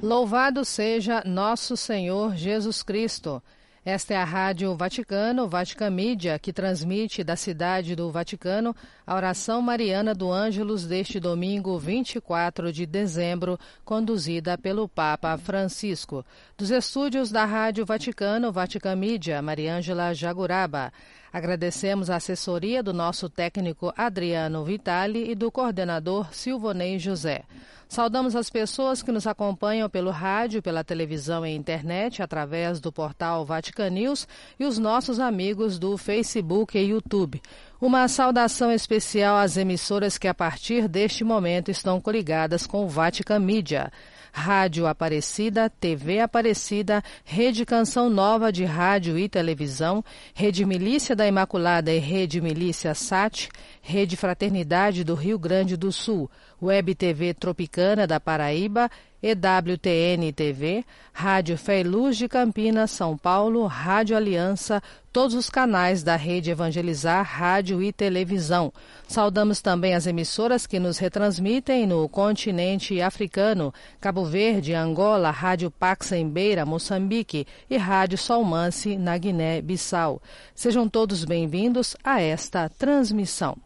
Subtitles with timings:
[0.00, 3.42] Louvado seja nosso Senhor Jesus Cristo.
[3.84, 9.60] Esta é a Rádio Vaticano, Vatican Mídia, que transmite da cidade do Vaticano a oração
[9.60, 16.24] mariana do Ângelus deste domingo 24 de dezembro, conduzida pelo Papa Francisco.
[16.56, 20.92] Dos estúdios da Rádio Vaticano, Vatican Mídia, Mariângela Jaguraba.
[21.32, 27.44] Agradecemos a assessoria do nosso técnico Adriano Vitali e do coordenador Silvonei José.
[27.88, 33.46] Saudamos as pessoas que nos acompanham pelo rádio, pela televisão e internet, através do portal
[33.46, 34.28] Vatican News
[34.60, 37.40] e os nossos amigos do Facebook e YouTube.
[37.80, 43.38] Uma saudação especial às emissoras que a partir deste momento estão coligadas com o Vatican
[43.38, 43.90] Mídia.
[44.32, 51.92] Rádio Aparecida, TV Aparecida, Rede Canção Nova de Rádio e Televisão, Rede Milícia da Imaculada
[51.92, 53.48] e Rede Milícia SAT,
[53.80, 56.30] Rede Fraternidade do Rio Grande do Sul,
[56.62, 58.90] Web TV Tropicana da Paraíba,
[59.22, 64.80] EWTN TV, Rádio Fé e Luz de Campinas, São Paulo, Rádio Aliança,
[65.12, 68.72] todos os canais da Rede Evangelizar, Rádio e Televisão.
[69.08, 76.12] Saudamos também as emissoras que nos retransmitem no continente africano, Cabo Verde, Angola, Rádio Pax
[76.12, 80.22] em Beira, Moçambique e Rádio Solmance na Guiné-Bissau.
[80.54, 83.56] Sejam todos bem-vindos a esta transmissão.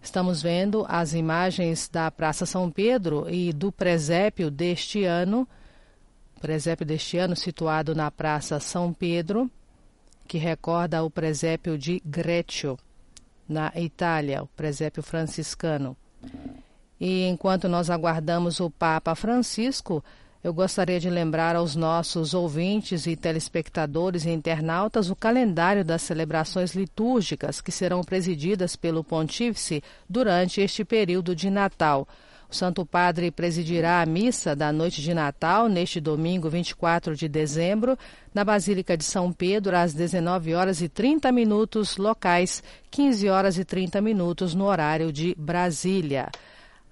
[0.00, 5.46] Estamos vendo as imagens da Praça São Pedro e do presépio deste ano,
[6.40, 9.50] presépio deste ano situado na Praça São Pedro,
[10.26, 12.78] que recorda o presépio de Greccio,
[13.48, 15.96] na Itália, o presépio franciscano.
[17.00, 20.04] E enquanto nós aguardamos o Papa Francisco,
[20.42, 26.74] eu gostaria de lembrar aos nossos ouvintes e telespectadores e internautas o calendário das celebrações
[26.74, 32.06] litúrgicas que serão presididas pelo Pontífice durante este período de Natal.
[32.50, 37.98] O Santo Padre presidirá a missa da noite de Natal neste domingo 24 de dezembro,
[38.32, 43.66] na Basílica de São Pedro, às 19 horas e 30 minutos locais, 15 horas e
[43.66, 46.30] 30 minutos no horário de Brasília.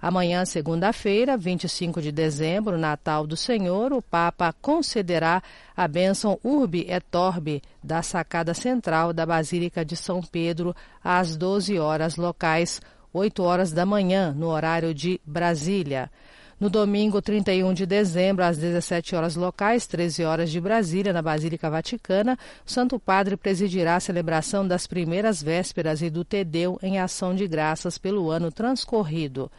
[0.09, 5.43] Amanhã, segunda-feira, 25 de dezembro, Natal do Senhor, o Papa concederá
[5.77, 11.77] a bênção Urbi et Orbi da sacada central da Basílica de São Pedro às 12
[11.81, 12.81] horas locais,
[13.13, 16.09] 8 horas da manhã, no horário de Brasília.
[16.61, 21.69] No domingo 31 de dezembro, às 17 horas locais, 13 horas de Brasília, na Basílica
[21.69, 27.35] Vaticana, o Santo Padre presidirá a celebração das primeiras vésperas e do Tedeu em ação
[27.35, 29.51] de graças pelo ano transcorrido.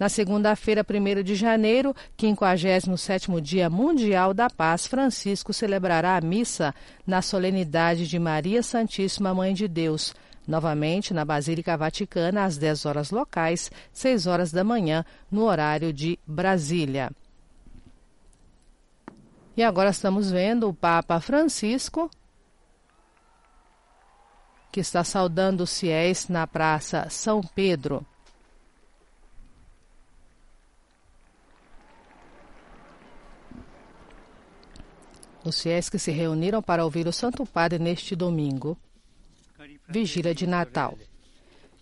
[0.00, 6.74] Na segunda-feira, 1 de janeiro, 57º Dia Mundial da Paz, Francisco celebrará a missa
[7.06, 10.14] na solenidade de Maria Santíssima Mãe de Deus,
[10.48, 16.18] novamente na Basílica Vaticana, às 10 horas locais, 6 horas da manhã, no horário de
[16.26, 17.10] Brasília.
[19.54, 22.10] E agora estamos vendo o Papa Francisco,
[24.72, 28.06] que está saudando os fiéis na Praça São Pedro.
[35.44, 38.76] Os fiéis que se reuniram para ouvir o Santo Padre neste domingo,
[39.88, 40.96] vigília de Natal.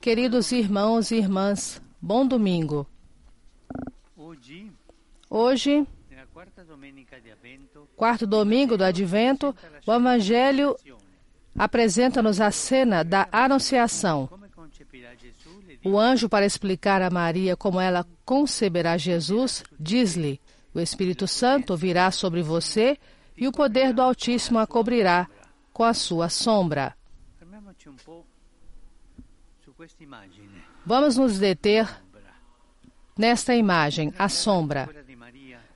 [0.00, 2.86] Queridos irmãos e irmãs, bom domingo.
[5.28, 5.86] Hoje,
[7.96, 9.54] quarto domingo do Advento,
[9.86, 10.76] o Evangelho
[11.58, 14.28] apresenta-nos a cena da Anunciação.
[15.84, 20.40] O anjo, para explicar a Maria como ela conceberá Jesus, diz-lhe:
[20.74, 22.98] O Espírito Santo virá sobre você
[23.38, 25.28] e o poder do Altíssimo a cobrirá
[25.72, 26.94] com a sua sombra.
[30.84, 31.88] Vamos nos deter
[33.16, 34.88] nesta imagem, a sombra.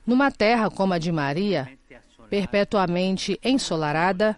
[0.05, 1.71] Numa terra como a de Maria,
[2.29, 4.37] perpetuamente ensolarada,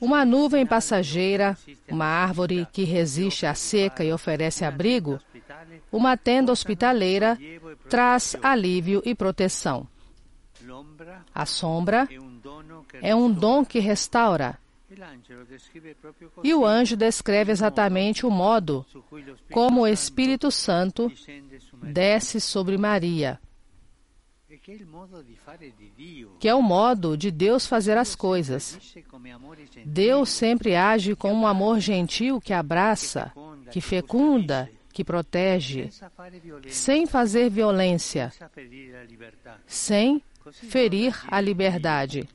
[0.00, 1.56] uma nuvem passageira,
[1.88, 5.18] uma árvore que resiste à seca e oferece abrigo,
[5.90, 7.38] uma tenda hospitaleira
[7.88, 9.86] traz alívio e proteção.
[11.34, 12.08] A sombra
[13.00, 14.58] é um dom que restaura.
[16.44, 18.84] E o anjo descreve exatamente o modo
[19.50, 21.10] como o Espírito Santo
[21.82, 23.40] desce sobre Maria,
[26.38, 28.78] que é o modo de Deus fazer as coisas.
[29.84, 33.32] Deus sempre age com um amor gentil que abraça,
[33.70, 35.88] que fecunda, que protege,
[36.68, 38.30] sem fazer violência,
[39.66, 42.28] sem ferir a liberdade.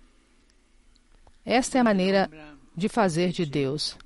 [1.46, 2.30] Esta é a maneira
[2.76, 3.98] de fazer de Deus.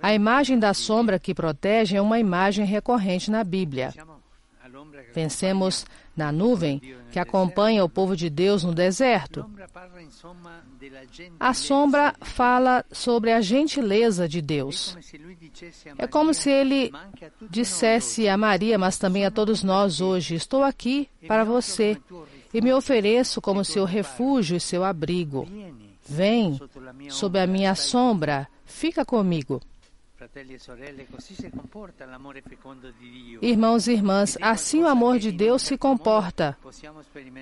[0.00, 3.92] A imagem da sombra que protege é uma imagem recorrente na Bíblia.
[5.12, 5.84] Pensemos
[6.16, 6.80] na nuvem
[7.10, 9.44] que acompanha o povo de Deus no deserto.
[11.38, 14.96] A sombra fala sobre a gentileza de Deus.
[15.98, 16.90] É como se ele
[17.50, 21.98] dissesse a Maria, mas também a todos nós hoje: Estou aqui para você
[22.52, 25.46] e me ofereço como seu refúgio e seu abrigo.
[26.06, 26.58] Vem
[27.08, 29.60] sob a minha sombra, fica comigo.
[33.40, 36.56] Irmãos e irmãs, assim o amor de Deus se comporta,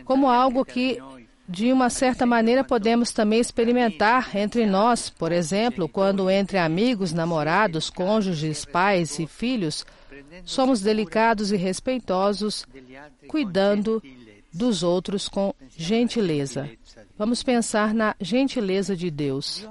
[0.05, 0.99] como algo que,
[1.47, 7.91] de uma certa maneira, podemos também experimentar entre nós, por exemplo, quando entre amigos, namorados,
[7.91, 9.85] cônjuges, pais e filhos,
[10.45, 12.67] somos delicados e respeitosos,
[13.29, 14.03] cuidando
[14.53, 16.71] dos outros com gentileza.
[17.17, 19.67] Vamos pensar na gentileza de Deus.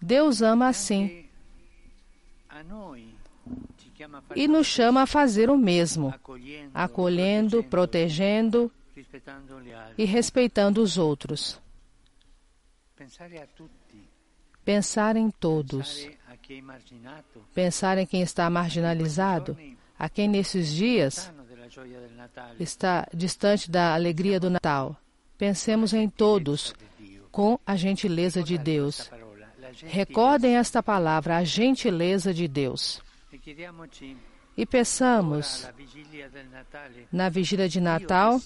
[0.00, 1.24] Deus ama assim
[4.34, 6.14] e nos chama a fazer o mesmo,
[6.74, 8.70] acolhendo, protegendo
[9.96, 11.60] e respeitando os outros.
[14.64, 16.08] Pensar em todos.
[17.54, 19.56] Pensar em quem está marginalizado,
[19.98, 21.32] a quem nesses dias
[22.58, 24.96] está distante da alegria do Natal.
[25.38, 26.74] Pensemos em todos
[27.30, 29.10] com a gentileza de Deus.
[29.82, 33.02] Recordem esta palavra, a gentileza de Deus.
[34.56, 35.68] E peçamos,
[37.12, 38.40] na vigília de Natal,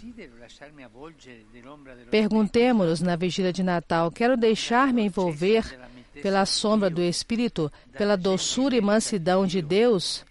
[2.10, 5.78] perguntemos-nos na vigília de Natal: quero deixar-me envolver
[6.20, 10.24] pela sombra do Espírito, pela doçura e mansidão de Deus,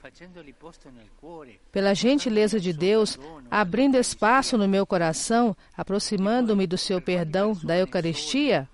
[1.72, 3.18] pela gentileza de Deus,
[3.50, 8.68] abrindo espaço no meu coração, aproximando-me do seu perdão, da Eucaristia?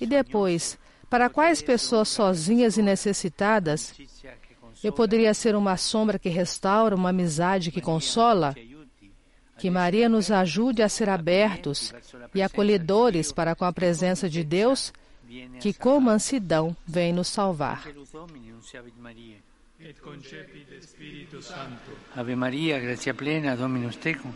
[0.00, 0.76] E depois,
[1.08, 3.94] para quais pessoas sozinhas e necessitadas
[4.86, 8.54] eu poderia ser uma sombra que restaura, uma amizade que consola?
[9.58, 11.92] Que Maria nos ajude a ser abertos
[12.34, 14.92] e acolhedores para com a presença de Deus,
[15.60, 17.84] que com mansidão vem nos salvar.
[22.16, 24.32] Ave Maria, gratia plena, Dominus tecum,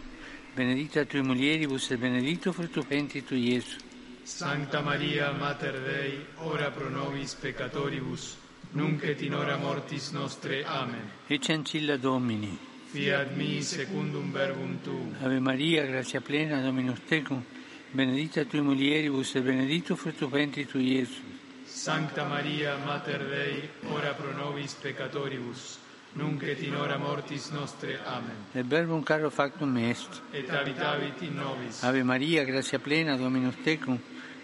[0.56, 3.78] benedicta tui mulieribus et benedictus fructus ventris tui, Iesus.
[4.24, 8.38] Sancta Maria, Mater Dei, ora pro nobis peccatoribus,
[8.74, 10.64] nunc et in hora mortis nostre.
[10.64, 11.10] Amen.
[11.26, 12.58] Ecce ancilla Domini.
[12.90, 15.14] Fiat mi secundum verbum tuum.
[15.20, 17.42] Ave Maria, gratia plena, Dominus tecum,
[17.90, 21.22] benedicta tui mulieribus et benedictus fructus ventris tui, Iesus.
[21.66, 25.78] Sancta Maria, Mater Dei, ora pro nobis peccatoribus,
[26.12, 27.98] nunc et in hora mortis nostre.
[28.06, 28.46] Amen.
[28.54, 30.22] Et verbum caro factum est.
[30.32, 31.82] Et habitavit in nobis.
[31.82, 33.98] Ave Maria, gratia plena, Dominus tecum,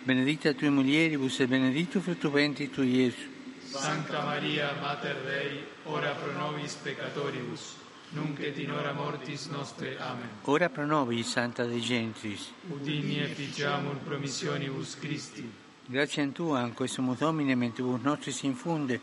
[0.04, 3.29] benedicta tui mulieribus et benedictus fructus ventris tui, Iesus.
[3.72, 7.76] Sancta Maria, Mater Dei, ora pro nobis peccatoribus,
[8.10, 9.96] nunc et in hora mortis nostre.
[9.96, 10.28] Amen.
[10.42, 12.50] Ora pro nobis, Santa Dei Gentris.
[12.68, 15.48] Udini efficiamur promissionibus Christi.
[15.86, 19.00] Grazie a Tua, anco sumus Domine, mentibus nostris infunde,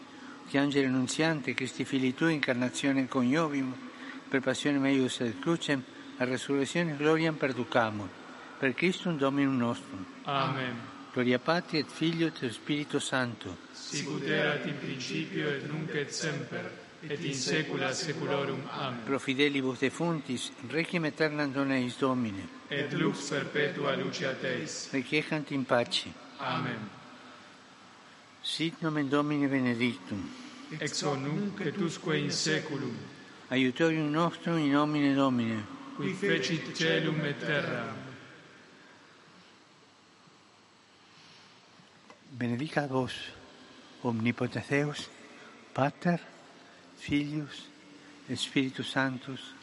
[0.50, 3.74] che angelo annunziante, Christi Fili Tui, incarnazione coniovim,
[4.28, 5.82] per passione meius et crucem,
[6.18, 8.10] a resurrezione gloriam perducamur.
[8.60, 10.06] Per Christum Dominum nostrum.
[10.24, 10.76] Amen.
[11.14, 13.67] Gloria Patri et Filio et Spiritus Sancto.
[13.78, 16.66] Sicut erat in principio et nunc et semper,
[17.10, 18.60] et in saecula saeculorum.
[18.72, 19.00] Amen.
[19.06, 22.50] Pro fidelibus defuntis, requiem aeternam dona eis Domine.
[22.70, 24.90] Et lux perpetua luceat eis.
[24.92, 26.10] Requiescant in pace.
[26.40, 26.90] Amen.
[28.44, 30.30] Sit nomen Domini benedictum.
[30.80, 32.96] Ex hoc nunc et usque in saeculum,
[33.50, 35.64] Aiutorium nostrum in nomine Domine.
[35.98, 37.96] qui fecit celum et terra.
[42.32, 43.14] Benedicat vos,
[44.08, 45.10] omnipotens Deus,
[45.74, 46.20] Pater,
[46.98, 47.70] Filius
[48.30, 49.54] et Spiritus Sanctus.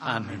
[0.00, 0.40] Amen.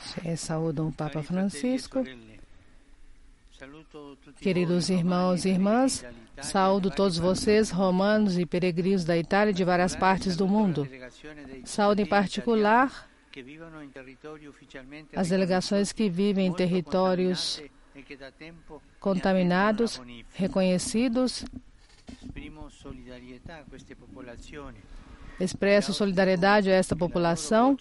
[0.00, 2.04] Se saúdam o Papa Francisco.
[4.40, 6.04] Queridos irmãos e irmãs,
[6.40, 10.88] saúdo todos vocês, romanos e peregrinos da Itália e de várias partes do mundo.
[11.64, 13.08] Saúdo em particular
[15.14, 17.62] as delegações que vivem em territórios
[18.98, 20.00] contaminados,
[20.34, 21.44] reconhecidos.
[25.40, 27.76] Expresso solidariedade a esta população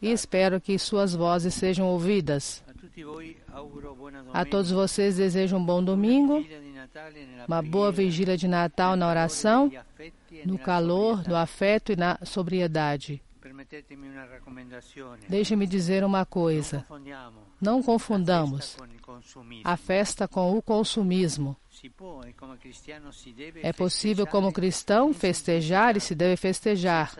[0.00, 2.64] e espero que suas vozes sejam ouvidas.
[4.32, 6.44] A todos vocês desejo um bom domingo,
[7.46, 9.70] uma boa vigília de Natal na oração,
[10.44, 13.22] no calor, no afeto e na sobriedade.
[15.28, 16.84] Deixe-me dizer uma coisa:
[17.60, 18.76] não confundamos
[19.64, 21.56] a festa com o consumismo.
[23.62, 27.14] É possível, como cristão, festejar e se deve festejar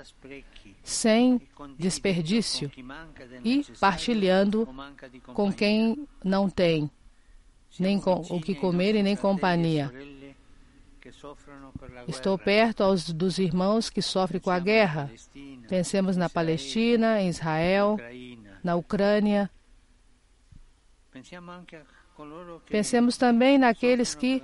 [0.82, 1.40] sem
[1.78, 2.70] desperdício
[3.44, 4.68] e partilhando
[5.34, 6.90] com quem não tem
[7.78, 9.92] nem o que comer e nem companhia.
[12.08, 15.10] Estou perto aos, dos irmãos que sofrem com a guerra.
[15.68, 17.96] Pensemos na Palestina, em Israel,
[18.62, 19.50] na Ucrânia.
[22.68, 24.42] Pensemos também naqueles que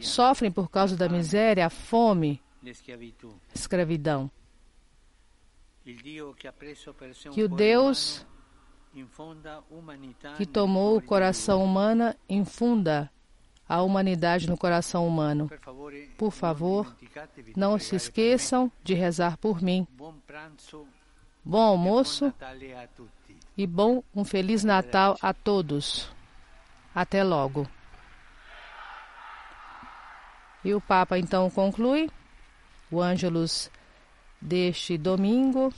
[0.00, 2.42] sofrem por causa da miséria, a fome,
[3.54, 4.30] escravidão.
[7.32, 8.26] Que o Deus
[10.36, 13.10] que tomou o coração humano infunda
[13.68, 15.50] a humanidade no coração humano.
[16.16, 19.86] Por favor, di Não se esqueçam de rezar por mim.
[21.44, 22.32] Bom almoço
[23.56, 26.10] e bom um feliz Natal a todos.
[26.94, 27.68] Até logo.
[30.64, 32.08] E o Papa então conclui
[32.90, 33.70] o Ângelus
[34.44, 35.72] deste domingo,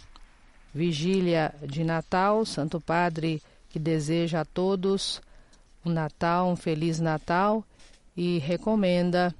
[0.74, 5.22] vigília de Natal, Santo Padre que deseja a todos
[5.84, 7.64] um Natal, um feliz Natal
[8.16, 9.32] e recomenda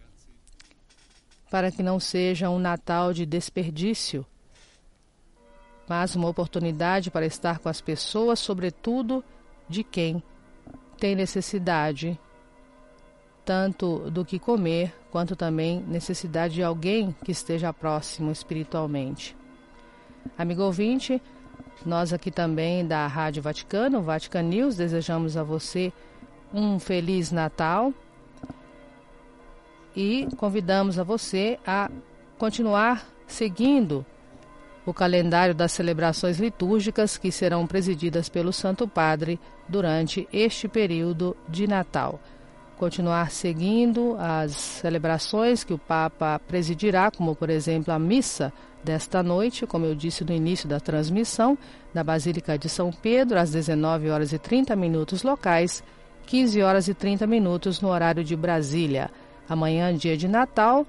[1.51, 4.25] para que não seja um Natal de desperdício,
[5.89, 9.25] mas uma oportunidade para estar com as pessoas, sobretudo
[9.69, 10.23] de quem
[10.99, 12.19] tem necessidade,
[13.45, 19.35] tanto do que comer, quanto também necessidade de alguém que esteja próximo espiritualmente.
[20.37, 21.23] Amigo ouvinte,
[21.87, 25.91] nós aqui também da Rádio Vaticano, Vatican News, desejamos a você
[26.53, 27.95] um feliz Natal
[29.97, 31.91] e convidamos a você a
[32.37, 34.05] continuar seguindo
[34.85, 41.67] o calendário das celebrações litúrgicas que serão presididas pelo Santo Padre durante este período de
[41.67, 42.21] Natal.
[42.79, 48.53] Continuar seguindo as celebrações que o Papa presidirá, como por exemplo a missa
[48.85, 51.57] desta noite, como eu disse no início da transmissão,
[51.95, 55.83] na Basílica de São Pedro, às 19 horas e 30 minutos locais,
[56.27, 59.11] 15 horas e 30 minutos no horário de Brasília.
[59.49, 60.87] Amanhã, dia de Natal,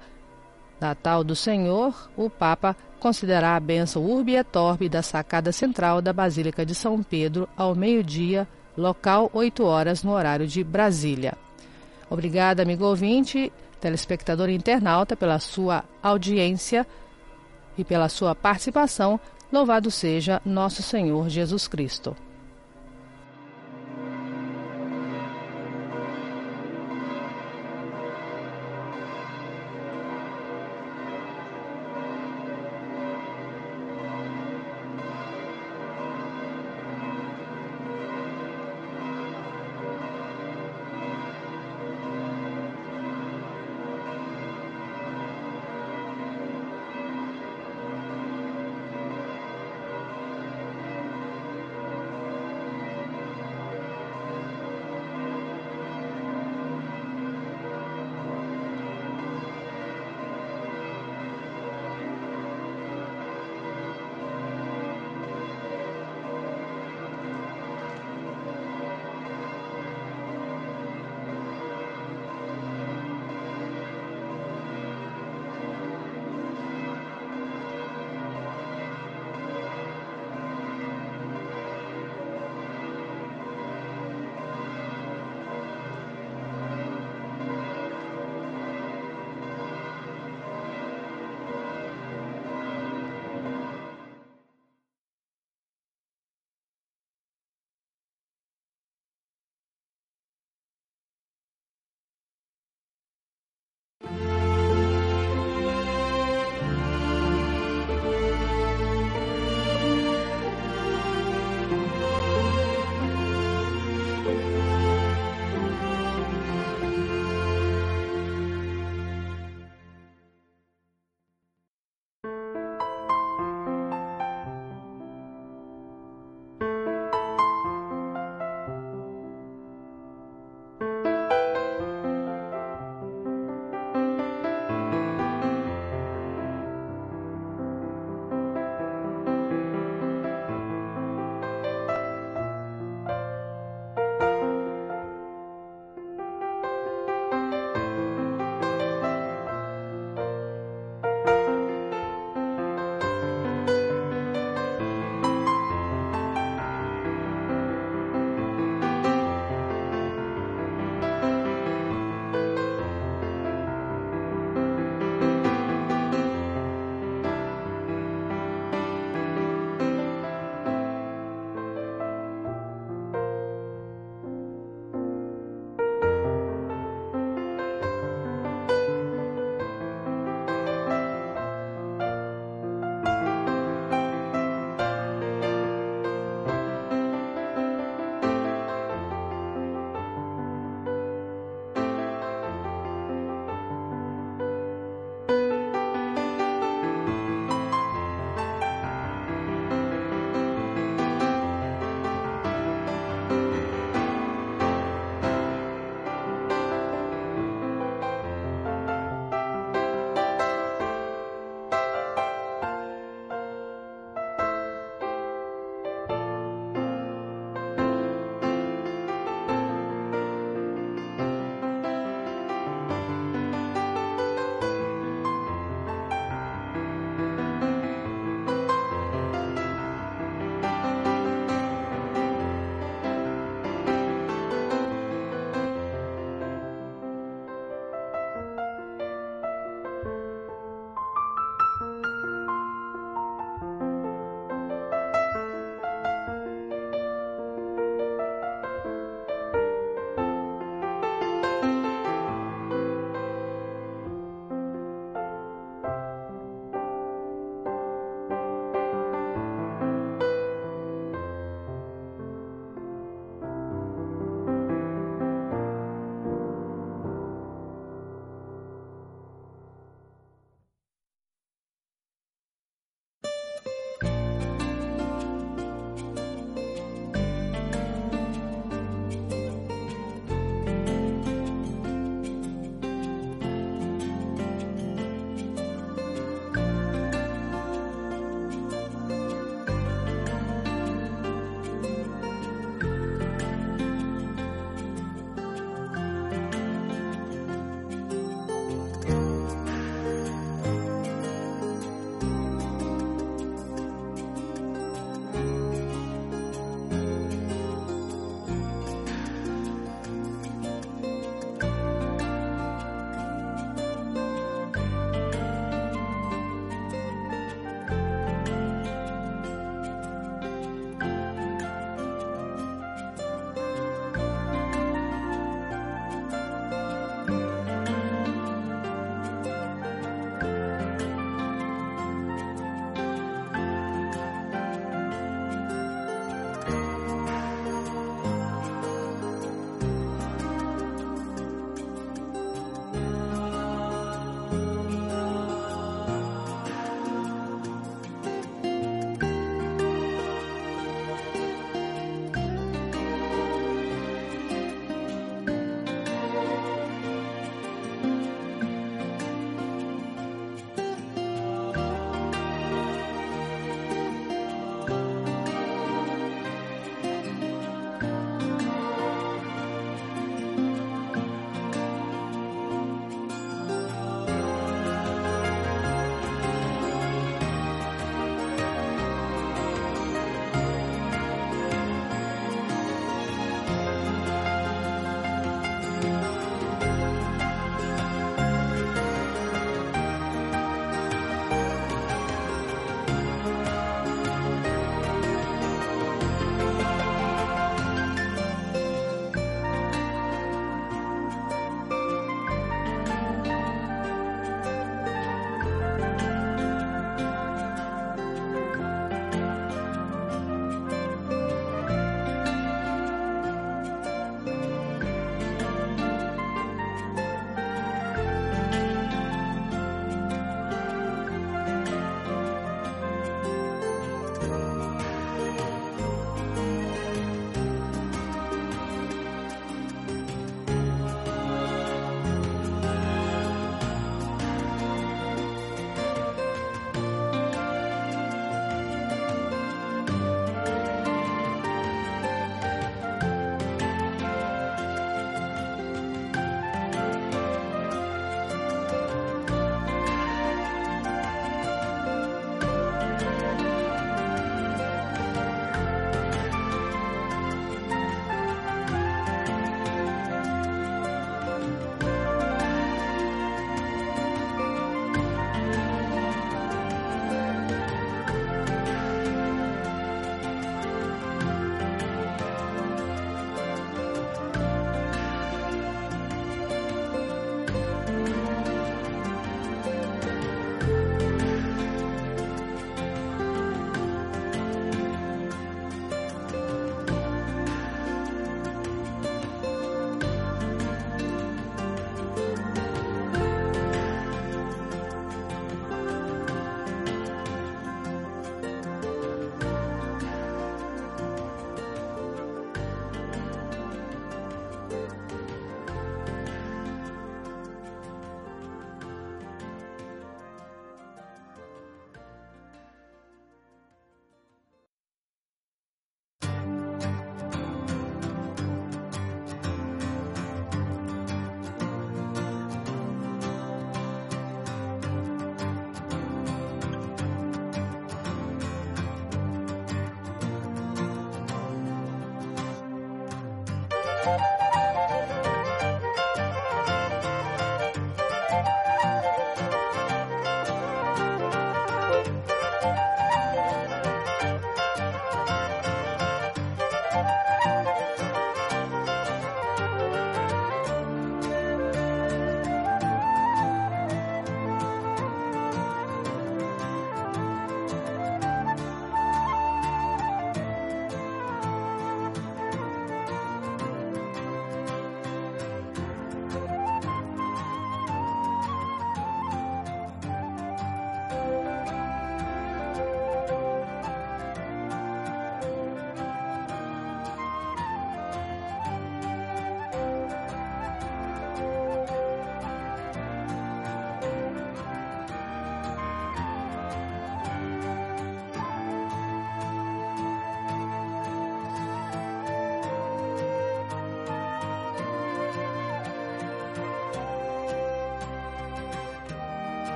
[0.78, 6.12] Natal do Senhor, o Papa considerará a bênção Urbi et Orbi da sacada central da
[6.12, 11.47] Basílica de São Pedro ao meio-dia, local 8 horas no horário de Brasília.
[12.10, 16.86] Obrigada, amigo ouvinte, telespectador internauta, pela sua audiência
[17.76, 19.20] e pela sua participação.
[19.52, 22.16] Louvado seja nosso Senhor Jesus Cristo.